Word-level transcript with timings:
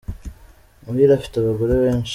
Muhire 0.83 1.11
afite 1.15 1.35
abagore 1.37 1.73
benshi. 1.83 2.09